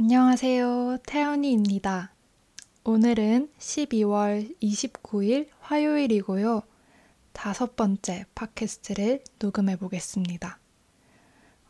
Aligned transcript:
안녕하세요. 0.00 0.98
태연이입니다. 1.08 2.12
오늘은 2.84 3.50
12월 3.58 4.54
29일 4.62 5.48
화요일이고요. 5.58 6.62
다섯 7.32 7.74
번째 7.74 8.24
팟캐스트를 8.36 9.24
녹음해 9.40 9.74
보겠습니다. 9.74 10.60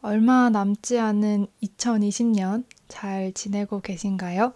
얼마 0.03 0.51
남지 0.51 0.99
않은 0.99 1.47
2020년 1.63 2.65
잘 2.87 3.33
지내고 3.33 3.81
계신가요? 3.81 4.53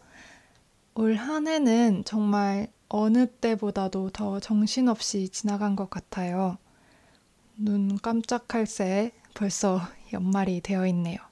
올 0.94 1.16
한 1.16 1.48
해는 1.48 2.02
정말 2.04 2.68
어느 2.90 3.26
때보다도 3.26 4.10
더 4.10 4.38
정신없이 4.38 5.30
지나간 5.30 5.76
것 5.76 5.88
같아요. 5.88 6.58
눈 7.56 7.96
깜짝할 7.96 8.66
새 8.66 9.12
벌써 9.32 9.80
연말이 10.12 10.60
되어 10.60 10.86
있네요. 10.88 11.31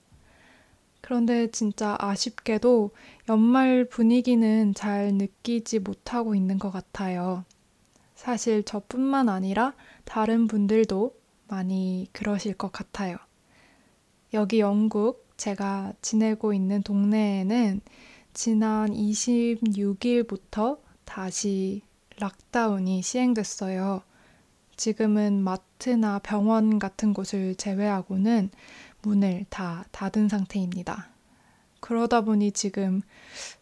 그런데 1.00 1.50
진짜 1.50 1.96
아쉽게도 1.98 2.90
연말 3.28 3.84
분위기는 3.84 4.74
잘 4.74 5.14
느끼지 5.14 5.80
못하고 5.80 6.34
있는 6.34 6.58
것 6.58 6.70
같아요. 6.70 7.44
사실 8.14 8.62
저뿐만 8.64 9.28
아니라 9.28 9.74
다른 10.04 10.46
분들도 10.46 11.14
많이 11.48 12.06
그러실 12.12 12.54
것 12.54 12.70
같아요. 12.70 13.16
여기 14.34 14.60
영국 14.60 15.26
제가 15.36 15.94
지내고 16.02 16.52
있는 16.52 16.82
동네에는 16.82 17.80
지난 18.34 18.90
26일부터 18.92 20.78
다시 21.04 21.82
락다운이 22.18 23.02
시행됐어요. 23.02 24.02
지금은 24.80 25.42
마트나 25.42 26.20
병원 26.20 26.78
같은 26.78 27.12
곳을 27.12 27.54
제외하고는 27.54 28.50
문을 29.02 29.44
다 29.50 29.84
닫은 29.92 30.30
상태입니다. 30.30 31.10
그러다 31.80 32.22
보니 32.22 32.52
지금 32.52 33.02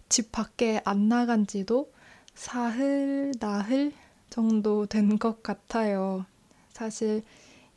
집 0.08 0.30
밖에 0.30 0.80
안 0.84 1.08
나간 1.08 1.44
지도 1.48 1.92
사흘, 2.36 3.32
나흘 3.40 3.92
정도 4.30 4.86
된 4.86 5.18
것 5.18 5.42
같아요. 5.42 6.24
사실 6.72 7.24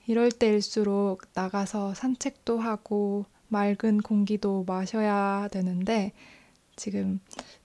이럴 0.05 0.31
때일수록 0.31 1.23
나가서 1.33 1.95
산책도 1.95 2.59
하고 2.59 3.25
맑은 3.47 4.01
공기도 4.03 4.65
마셔야 4.67 5.47
되는데 5.51 6.11
지금 6.75 7.19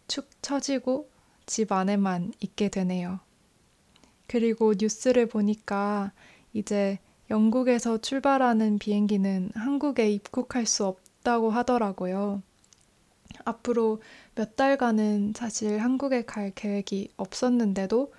축 0.09 0.31
처지고 0.41 1.11
집 1.45 1.71
안에만 1.71 2.33
있게 2.41 2.71
되네요. 2.71 3.21
그리고 4.27 4.75
뉴스를 4.79 5.27
보니까 5.27 6.13
이제 6.53 6.99
영국에서 7.31 7.99
출발하는 7.99 8.79
비행기는 8.79 9.51
한국에 9.55 10.11
입국할 10.11 10.67
수 10.67 10.87
없다고 10.87 11.51
하더라고요. 11.51 12.43
앞으로 13.45 14.01
몇 14.35 14.57
달간은 14.57 15.35
사실 15.37 15.79
한국에 15.79 16.25
갈 16.25 16.51
계획이 16.55 17.11
없었는데도 17.17 18.13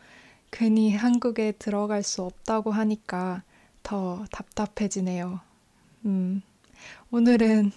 괜히 0.52 0.94
한국에 0.94 1.54
들어갈 1.54 2.04
수 2.04 2.24
없다고 2.24 2.72
하니까 2.72 3.44
더 3.84 4.26
답답해지네요. 4.32 5.40
음, 6.06 6.42
오늘은 7.12 7.72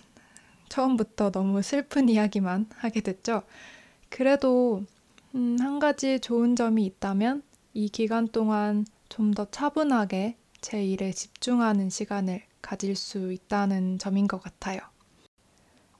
처음부터 0.68 1.30
너무 1.30 1.62
슬픈 1.62 2.08
이야기만 2.08 2.66
하게 2.76 3.00
됐죠. 3.00 3.42
그래도 4.08 4.84
음, 5.34 5.56
한 5.60 5.78
가지 5.78 6.20
좋은 6.20 6.56
점이 6.56 6.84
있다면 6.86 7.42
이 7.72 7.88
기간 7.88 8.28
동안 8.28 8.84
좀 9.08 9.32
더 9.34 9.44
차분하게 9.50 10.36
제 10.60 10.84
일에 10.84 11.12
집중하는 11.12 11.90
시간을 11.90 12.42
가질 12.62 12.96
수 12.96 13.32
있다는 13.32 13.98
점인 13.98 14.26
것 14.28 14.42
같아요. 14.42 14.80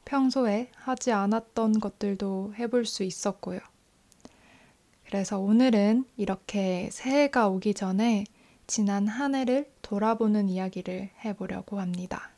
평소에 0.04 0.70
하지 0.74 1.12
않았던 1.12 1.80
것들도 1.80 2.54
해볼 2.58 2.86
수 2.86 3.04
있었고요. 3.04 3.60
그래서 5.06 5.38
오늘은 5.38 6.04
이렇게 6.16 6.88
새해가 6.92 7.48
오기 7.48 7.74
전에 7.74 8.24
지난 8.66 9.08
한 9.08 9.34
해를 9.34 9.70
돌아보는 9.82 10.48
이야기를 10.48 11.10
해보려고 11.24 11.80
합니다. 11.80 12.30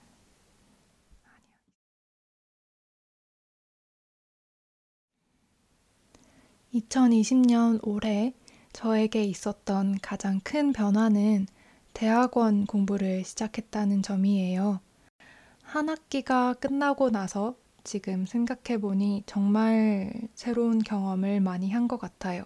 2020년 6.74 7.80
올해 7.82 8.32
저에게 8.72 9.24
있었던 9.24 9.98
가장 10.02 10.40
큰 10.44 10.72
변화는 10.72 11.46
대학원 11.94 12.66
공부를 12.66 13.24
시작했다는 13.24 14.02
점이에요. 14.02 14.80
한 15.62 15.88
학기가 15.90 16.54
끝나고 16.54 17.10
나서 17.10 17.56
지금 17.84 18.26
생각해보니 18.26 19.24
정말 19.26 20.12
새로운 20.34 20.80
경험을 20.80 21.40
많이 21.40 21.70
한 21.72 21.88
것 21.88 21.98
같아요. 21.98 22.44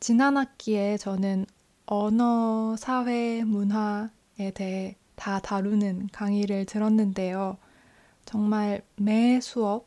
지난 0.00 0.36
학기에 0.36 0.96
저는 0.98 1.46
언어, 1.86 2.76
사회, 2.76 3.42
문화에 3.44 4.50
대해 4.54 4.96
다 5.14 5.40
다루는 5.40 6.08
강의를 6.12 6.66
들었는데요. 6.66 7.56
정말 8.26 8.82
매 8.96 9.40
수업 9.40 9.86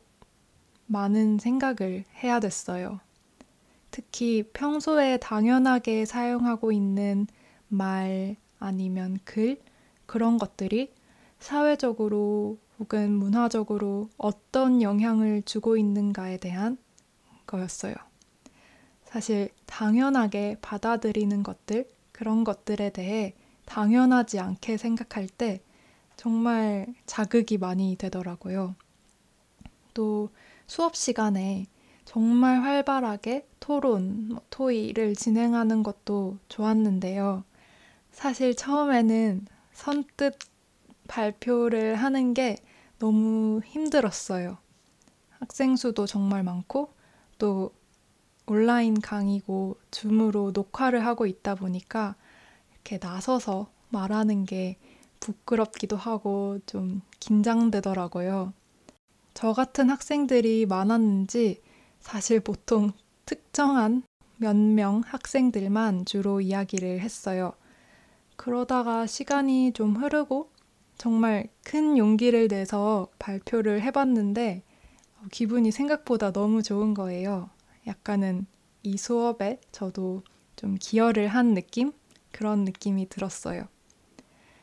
많은 0.87 1.39
생각을 1.39 2.05
해야 2.23 2.39
됐어요. 2.39 2.99
특히 3.95 4.43
평소에 4.51 5.15
당연하게 5.15 6.03
사용하고 6.03 6.73
있는 6.73 7.27
말 7.69 8.35
아니면 8.59 9.17
글 9.23 9.57
그런 10.05 10.37
것들이 10.37 10.91
사회적으로 11.39 12.59
혹은 12.77 13.13
문화적으로 13.13 14.09
어떤 14.17 14.81
영향을 14.81 15.43
주고 15.43 15.77
있는가에 15.77 16.35
대한 16.39 16.77
거였어요. 17.47 17.95
사실 19.05 19.47
당연하게 19.65 20.57
받아들이는 20.61 21.41
것들, 21.41 21.87
그런 22.11 22.43
것들에 22.43 22.89
대해 22.89 23.33
당연하지 23.63 24.41
않게 24.41 24.75
생각할 24.75 25.29
때 25.29 25.61
정말 26.17 26.93
자극이 27.05 27.59
많이 27.59 27.95
되더라고요. 27.95 28.75
또 29.93 30.31
수업 30.67 30.97
시간에 30.97 31.67
정말 32.15 32.61
활발하게 32.63 33.45
토론, 33.59 34.29
뭐 34.29 34.41
토의를 34.49 35.15
진행하는 35.15 35.83
것도 35.83 36.37
좋았는데요. 36.47 37.43
사실 38.13 38.55
처음에는 38.55 39.45
선뜻 39.73 40.37
발표를 41.09 41.95
하는 41.95 42.33
게 42.33 42.55
너무 42.99 43.59
힘들었어요. 43.65 44.57
학생 45.39 45.75
수도 45.75 46.05
정말 46.05 46.41
많고 46.41 46.93
또 47.37 47.73
온라인 48.45 49.01
강의고 49.01 49.75
줌으로 49.91 50.51
녹화를 50.53 51.05
하고 51.05 51.25
있다 51.25 51.55
보니까 51.55 52.15
이렇게 52.71 52.97
나서서 52.97 53.69
말하는 53.89 54.45
게 54.45 54.77
부끄럽기도 55.19 55.97
하고 55.97 56.59
좀 56.65 57.01
긴장되더라고요. 57.19 58.53
저 59.33 59.51
같은 59.51 59.89
학생들이 59.89 60.65
많았는지 60.65 61.64
사실 62.05 62.39
보통 62.39 62.91
특정한 63.25 64.03
몇 64.37 64.55
명 64.55 65.01
학생들만 65.03 66.05
주로 66.05 66.39
이야기를 66.39 66.99
했어요. 66.99 67.53
그러다가 68.35 69.07
시간이 69.07 69.73
좀 69.73 69.95
흐르고 69.95 70.51
정말 70.99 71.49
큰 71.63 71.97
용기를 71.97 72.47
내서 72.47 73.07
발표를 73.17 73.81
해봤는데 73.81 74.61
기분이 75.31 75.71
생각보다 75.71 76.31
너무 76.31 76.61
좋은 76.61 76.93
거예요. 76.93 77.49
약간은 77.87 78.45
이 78.83 78.97
수업에 78.97 79.59
저도 79.71 80.21
좀 80.55 80.75
기여를 80.79 81.27
한 81.27 81.55
느낌? 81.55 81.91
그런 82.31 82.65
느낌이 82.65 83.09
들었어요. 83.09 83.67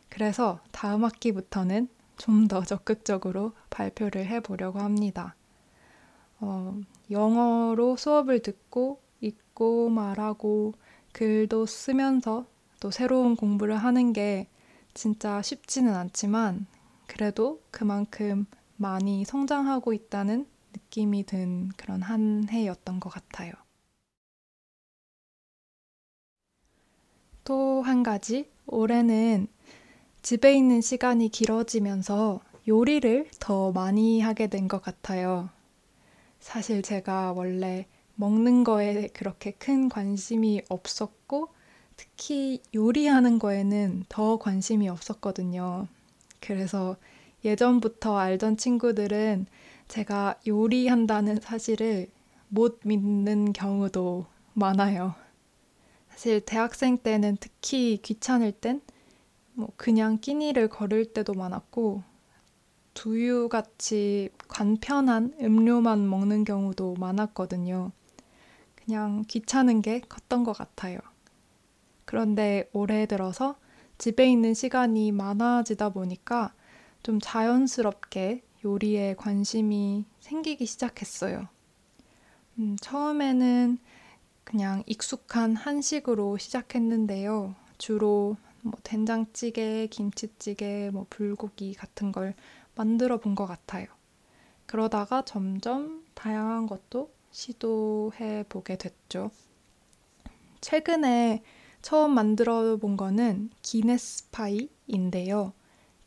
그래서 0.09 0.61
다음 0.71 1.05
학기부터는 1.05 1.89
좀 2.19 2.47
더 2.47 2.63
적극적으로 2.63 3.53
발표를 3.71 4.27
해보려고 4.27 4.79
합니다. 4.79 5.35
어, 6.43 6.79
영어로 7.11 7.97
수업을 7.97 8.41
듣고 8.41 9.01
읽고 9.23 9.89
말하고 9.91 10.75
글도 11.13 11.67
쓰면서 11.67 12.47
또 12.81 12.91
새로운 12.91 13.37
공부를 13.37 13.77
하는 13.77 14.13
게 14.13 14.49
진짜 14.95 15.41
쉽지는 15.43 15.95
않지만 15.95 16.67
그래도 17.07 17.63
그만큼 17.71 18.47
많이 18.77 19.25
성장하고 19.25 19.93
있다는 19.95 20.47
느낌이 20.75 21.25
든 21.25 21.71
그런 21.79 22.03
한 22.03 22.49
해였던 22.51 23.01
것 23.01 23.11
같아요. 23.11 23.53
또 27.45 27.83
한 27.83 28.03
가지, 28.03 28.51
올해는 28.67 29.49
집에 30.23 30.55
있는 30.57 30.81
시간이 30.81 31.29
길어지면서 31.31 32.41
요리를 32.69 33.29
더 33.41 33.73
많이 33.73 34.21
하게 34.21 34.49
된 34.49 34.69
것 34.69 34.81
같아요. 34.83 35.51
사실 36.43 36.83
제가 36.83 37.33
원래 37.33 37.87
먹는 38.17 38.65
거에 38.65 39.07
그렇게 39.15 39.53
큰 39.53 39.89
관심이 39.89 40.61
없었고, 40.69 41.49
특히 41.97 42.61
요리하는 42.75 43.39
거에는 43.39 44.05
더 44.11 44.37
관심이 44.39 44.91
없었거든요. 44.91 45.87
그래서 46.41 46.97
예전부터 47.45 48.19
알던 48.19 48.59
친구들은 48.59 49.47
제가 49.89 50.39
요리한다는 50.47 51.41
사실을 51.41 52.09
못 52.49 52.81
믿는 52.85 53.55
경우도 53.55 54.27
많아요. 54.53 55.15
사실 56.11 56.41
대학생 56.41 56.99
때는 56.99 57.39
특히 57.41 57.99
귀찮을 58.03 58.53
땐 58.53 58.83
뭐 59.55 59.69
그냥 59.77 60.19
끼니를 60.19 60.69
거를 60.69 61.05
때도 61.07 61.35
많았고 61.35 62.03
두유같이 62.95 64.31
간편한 64.49 65.35
음료만 65.41 66.09
먹는 66.09 66.45
경우도 66.45 66.95
많았거든요. 66.99 67.93
그냥 68.75 69.25
귀찮은 69.29 69.81
게 69.81 70.01
컸던 70.01 70.45
것 70.45 70.53
같아요. 70.53 70.99
그런데 72.05 72.69
올해 72.73 73.07
들어서 73.07 73.57
집에 73.99 74.31
있는 74.31 74.55
시간이 74.55 75.13
많아지다 75.13 75.91
보니까 75.91 76.53
좀 77.03 77.19
자연스럽게 77.21 78.43
요리에 78.65 79.15
관심이 79.17 80.05
생기기 80.21 80.67
시작했어요. 80.67 81.49
음, 82.59 82.77
처음에는 82.81 83.79
그냥 84.45 84.83
익숙한 84.87 85.57
한식으로 85.57 86.37
시작했는데요. 86.39 87.55
주로 87.79 88.37
뭐 88.63 88.75
된장찌개, 88.83 89.89
김치찌개, 89.89 90.91
뭐 90.93 91.07
불고기 91.11 91.75
같은 91.75 92.13
걸 92.13 92.35
만들어 92.75 93.19
본 93.19 93.35
것 93.35 93.47
같아요. 93.47 93.87
그러다가 94.67 95.23
점점 95.25 96.05
다양한 96.15 96.67
것도 96.67 97.11
시도해 97.31 98.45
보게 98.49 98.77
됐죠. 98.77 99.31
최근에 100.61 101.43
처음 101.83 102.13
만들어 102.15 102.77
본 102.77 102.97
거는 102.97 103.51
기네스 103.63 104.31
파이인데요. 104.31 105.53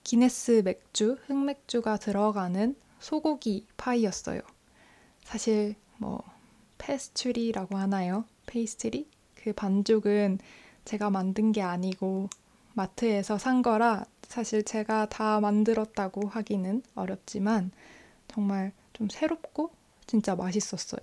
기네스 0.03 0.62
맥주, 0.63 1.17
흑맥주가 1.25 1.97
들어가는 1.97 2.75
소고기 3.00 3.68
파이였어요. 3.77 4.41
사실 5.23 5.75
뭐 5.97 6.23
페스츄리라고 6.77 7.77
하나요? 7.77 8.25
페이스트리? 8.45 9.09
그 9.35 9.53
반죽은 9.53 10.39
제가 10.85 11.09
만든 11.09 11.51
게 11.51 11.61
아니고 11.61 12.29
마트에서 12.73 13.38
산 13.38 13.61
거라 13.61 14.06
사실 14.35 14.63
제가 14.63 15.05
다 15.05 15.39
만들었다고 15.39 16.27
하기는 16.27 16.83
어렵지만 16.93 17.71
정말 18.27 18.73
좀 18.91 19.07
새롭고 19.07 19.71
진짜 20.07 20.35
맛있었어요. 20.35 20.99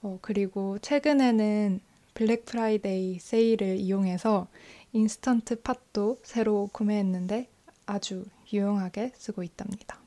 어, 0.00 0.18
그리고 0.22 0.78
최근에는 0.78 1.80
블랙 2.14 2.44
프라이데이 2.46 3.18
세일을 3.18 3.78
이용해서 3.78 4.46
Instant 4.92 5.62
Pot도 5.62 6.20
새로 6.22 6.68
구매했는데 6.72 7.48
아주 7.84 8.24
유용하게 8.52 9.10
쓰고 9.16 9.42
있답니다. 9.42 9.98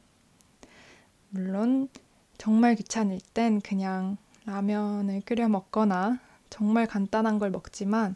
물론 1.28 1.90
정말 2.38 2.76
귀찮을 2.76 3.20
땐 3.34 3.60
그냥 3.60 4.16
라면을 4.46 5.24
끓여 5.26 5.50
먹거나 5.50 6.22
정말 6.50 6.88
간단한 6.88 7.38
걸 7.38 7.52
먹지만 7.52 8.16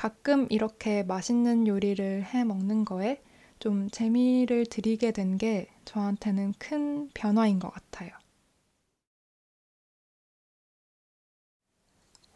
가끔 0.00 0.46
이렇게 0.48 1.02
맛있는 1.02 1.66
요리를 1.66 2.24
해 2.24 2.42
먹는 2.44 2.86
거에 2.86 3.22
좀 3.58 3.90
재미를 3.90 4.64
들이게 4.64 5.10
된 5.12 5.36
게 5.36 5.68
저한테는 5.84 6.54
큰 6.58 7.10
변화인 7.12 7.58
것 7.58 7.70
같아요. 7.70 8.10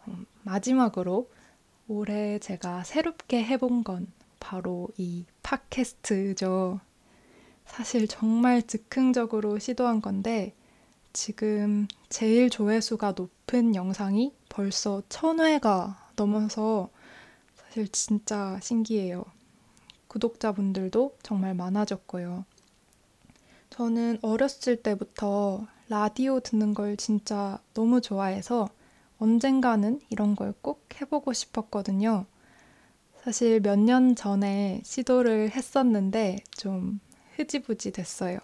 음, 0.08 0.26
마지막으로 0.42 1.30
올해 1.88 2.38
제가 2.38 2.84
새롭게 2.84 3.42
해본 3.42 3.82
건 3.84 4.12
바로 4.40 4.88
이 4.98 5.24
팟캐스트죠. 5.42 6.80
사실 7.64 8.06
정말 8.08 8.62
즉흥적으로 8.62 9.58
시도한 9.58 10.02
건데 10.02 10.54
지금 11.14 11.88
제일 12.10 12.50
조회수가 12.50 13.12
높은 13.16 13.74
영상이 13.74 14.34
벌써 14.50 15.02
천회가 15.08 16.10
넘어서 16.16 16.90
사실 17.74 17.88
진짜 17.88 18.56
신기해요. 18.62 19.24
구독자분들도 20.06 21.16
정말 21.24 21.54
많아졌고요. 21.54 22.44
저는 23.70 24.20
어렸을 24.22 24.76
때부터 24.76 25.66
라디오 25.88 26.38
듣는 26.38 26.72
걸 26.72 26.96
진짜 26.96 27.58
너무 27.74 28.00
좋아해서 28.00 28.68
언젠가는 29.18 30.00
이런 30.08 30.36
걸 30.36 30.54
꼭 30.62 30.86
해보고 31.00 31.32
싶었거든요. 31.32 32.26
사실 33.24 33.58
몇 33.58 33.76
년 33.76 34.14
전에 34.14 34.80
시도를 34.84 35.50
했었는데 35.50 36.36
좀 36.52 37.00
흐지부지 37.34 37.90
됐어요. 37.90 38.38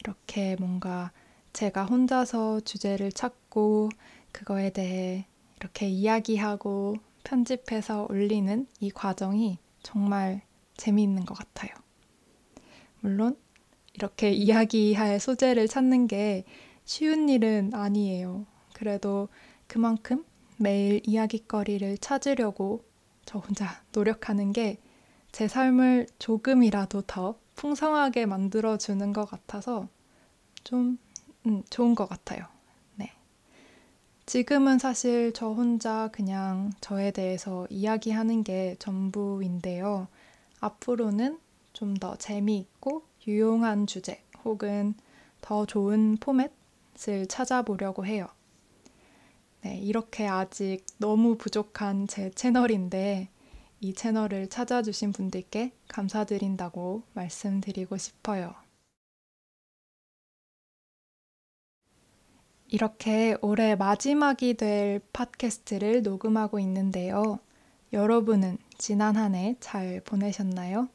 이렇게 0.00 0.56
뭔가 0.58 1.12
제가 1.52 1.84
혼자서 1.84 2.60
주제를 2.60 3.12
찾고 3.12 3.90
그거에 4.32 4.70
대해 4.70 5.26
이렇게 5.60 5.86
이야기하고 5.86 6.96
편집해서 7.26 8.06
올리는 8.08 8.66
이 8.80 8.90
과정이 8.90 9.58
정말 9.82 10.42
재미있는 10.76 11.24
것 11.24 11.34
같아요. 11.34 11.70
물론 13.00 13.36
이렇게 13.94 14.30
이야기할 14.32 15.20
소재를 15.20 15.68
찾는 15.68 16.06
게 16.06 16.44
쉬운 16.84 17.28
일은 17.28 17.72
아니에요. 17.74 18.46
그래도 18.72 19.28
그만큼 19.66 20.24
매일 20.58 21.00
이야기거리를 21.04 21.98
찾으려고 21.98 22.84
저 23.24 23.38
혼자 23.38 23.82
노력하는 23.92 24.52
게 24.52 24.78
제 25.36 25.48
삶을 25.48 26.06
조금이라도 26.18 27.02
더 27.02 27.38
풍성하게 27.56 28.24
만들어주는 28.24 29.12
것 29.12 29.26
같아서 29.26 29.86
좀 30.64 30.96
음, 31.44 31.62
좋은 31.68 31.94
것 31.94 32.08
같아요. 32.08 32.46
네. 34.26 34.32
지금은 34.32 34.78
사실 34.78 35.32
저 35.32 35.50
혼자 35.50 36.08
그냥 36.12 36.72
저에 36.80 37.10
대해서 37.12 37.66
이야기하는 37.70 38.42
게 38.44 38.76
전부인데요. 38.78 40.08
앞으로는 40.60 41.40
좀 41.72 41.94
더 41.94 42.16
재미있고 42.16 43.04
유용한 43.26 43.86
주제 43.86 44.22
혹은 44.44 44.94
더 45.40 45.66
좋은 45.66 46.16
포맷을 46.18 47.26
찾아보려고 47.28 48.06
해요. 48.06 48.26
네, 49.62 49.78
이렇게 49.78 50.26
아직 50.26 50.84
너무 50.98 51.36
부족한 51.36 52.06
제 52.08 52.30
채널인데 52.30 53.28
이 53.80 53.94
채널을 53.94 54.48
찾아주신 54.48 55.12
분들께 55.12 55.72
감사드린다고 55.88 57.02
말씀드리고 57.14 57.96
싶어요. 57.98 58.54
이렇게 62.68 63.36
올해 63.42 63.76
마지막이 63.76 64.54
될 64.54 65.00
팟캐스트를 65.12 66.02
녹음하고 66.02 66.58
있는데요. 66.60 67.38
여러분은 67.92 68.58
지난 68.78 69.16
한 69.16 69.34
해 69.34 69.56
잘 69.60 70.00
보내셨나요? 70.04 70.88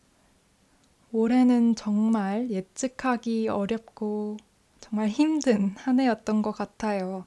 올해는 1.13 1.75
정말 1.75 2.49
예측하기 2.49 3.47
어렵고 3.49 4.37
정말 4.79 5.09
힘든 5.09 5.69
한 5.77 5.99
해였던 5.99 6.41
것 6.41 6.51
같아요. 6.51 7.25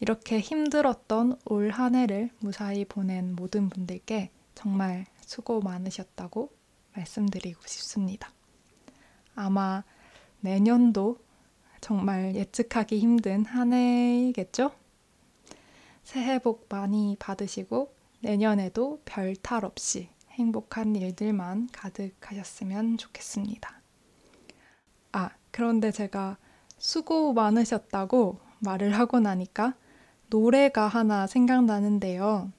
이렇게 0.00 0.40
힘들었던 0.40 1.38
올 1.44 1.70
한 1.70 1.94
해를 1.94 2.30
무사히 2.40 2.84
보낸 2.84 3.34
모든 3.36 3.68
분들께 3.68 4.30
정말 4.54 5.06
수고 5.20 5.60
많으셨다고 5.60 6.52
말씀드리고 6.94 7.60
싶습니다. 7.66 8.30
아마 9.34 9.84
내년도 10.40 11.18
정말 11.82 12.34
예측하기 12.36 12.98
힘든 13.00 13.44
한 13.44 13.72
해이겠죠? 13.72 14.70
새해 16.04 16.38
복 16.38 16.66
많이 16.70 17.16
받으시고 17.18 17.92
내년에도 18.20 19.02
별 19.04 19.34
탈 19.42 19.64
없이 19.64 20.08
행복한 20.30 20.94
일들만 20.94 21.68
가득하셨으면 21.72 22.98
좋겠습니다. 22.98 23.80
아, 25.10 25.30
그런데 25.50 25.90
제가 25.90 26.38
수고 26.78 27.32
많으셨다고 27.32 28.38
말을 28.60 28.96
하고 28.96 29.18
나니까 29.18 29.74
노래가 30.28 30.86
하나 30.86 31.26
생각나는데요. 31.26 32.52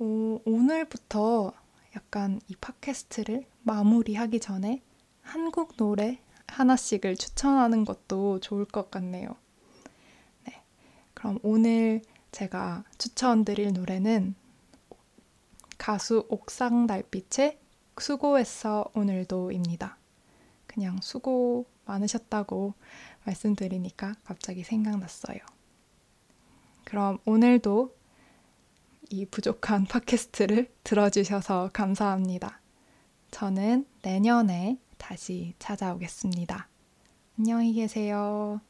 어, 0.00 0.40
오늘부터 0.44 1.52
약간 1.94 2.40
이 2.48 2.56
팟캐스트를 2.56 3.46
마무리하기 3.62 4.40
전에 4.40 4.82
한국 5.22 5.76
노래 5.76 6.20
하나씩을 6.48 7.16
추천하는 7.16 7.84
것도 7.84 8.40
좋을 8.40 8.64
것 8.64 8.90
같네요. 8.90 9.36
네. 10.44 10.62
그럼 11.14 11.38
오늘 11.42 12.02
제가 12.32 12.84
추천드릴 12.98 13.72
노래는 13.72 14.34
가수 15.76 16.26
옥상 16.28 16.86
달빛의 16.86 17.58
수고했어 17.98 18.90
오늘도입니다. 18.94 19.96
그냥 20.66 20.98
수고 21.00 21.66
많으셨다고 21.86 22.74
말씀드리니까 23.24 24.14
갑자기 24.24 24.62
생각났어요. 24.64 25.38
그럼 26.84 27.18
오늘도 27.24 27.96
이 29.10 29.26
부족한 29.26 29.86
팟캐스트를 29.90 30.70
들어주셔서 30.84 31.70
감사합니다. 31.72 32.60
저는 33.30 33.86
내년에 34.02 34.78
다시 34.98 35.54
찾아오겠습니다. 35.58 36.68
안녕히 37.38 37.72
계세요. 37.72 38.60